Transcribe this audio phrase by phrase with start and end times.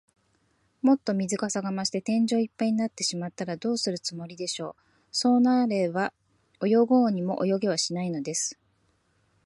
[0.81, 4.75] もっと水かさが増して、天井いっぱいになってしまったら、どうするつもりでしょう。
[5.11, 6.11] そうなれば、
[6.65, 8.57] 泳ごうにも泳げはしないのです。